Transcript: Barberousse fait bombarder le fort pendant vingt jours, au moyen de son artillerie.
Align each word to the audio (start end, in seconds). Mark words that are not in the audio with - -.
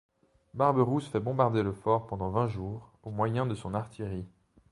Barberousse 0.55 1.09
fait 1.09 1.19
bombarder 1.19 1.61
le 1.61 1.73
fort 1.73 2.07
pendant 2.07 2.31
vingt 2.31 2.47
jours, 2.47 2.89
au 3.03 3.11
moyen 3.11 3.45
de 3.45 3.53
son 3.53 3.75
artillerie. 3.75 4.25